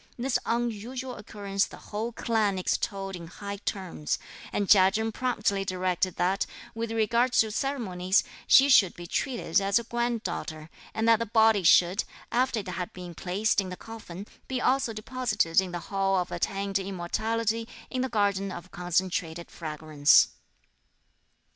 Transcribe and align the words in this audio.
This 0.17 0.39
unusual 0.47 1.15
occurrence 1.17 1.67
the 1.67 1.77
whole 1.77 2.11
clan 2.11 2.57
extolled 2.57 3.15
in 3.15 3.27
high 3.27 3.57
terms; 3.57 4.17
and 4.51 4.67
Chia 4.67 4.89
Chen 4.89 5.11
promptly 5.11 5.63
directed 5.63 6.15
that, 6.15 6.47
with 6.73 6.91
regard 6.91 7.33
to 7.33 7.51
ceremonies, 7.51 8.23
she 8.47 8.67
should 8.67 8.95
be 8.95 9.05
treated 9.05 9.61
as 9.61 9.77
a 9.77 9.83
granddaughter, 9.83 10.71
and 10.95 11.07
that 11.07 11.19
the 11.19 11.27
body 11.27 11.61
should, 11.61 12.03
after 12.31 12.61
it 12.61 12.67
had 12.67 12.91
been 12.93 13.13
placed 13.13 13.61
in 13.61 13.69
the 13.69 13.77
coffin, 13.77 14.25
be 14.47 14.59
also 14.59 14.91
deposited 14.91 15.61
in 15.61 15.71
the 15.71 15.77
Hall 15.93 16.15
of 16.15 16.31
Attained 16.31 16.79
Immortality, 16.79 17.67
in 17.91 18.01
the 18.01 18.09
Garden 18.09 18.51
of 18.51 18.71
Concentrated 18.71 19.51
Fragrance. 19.51 20.29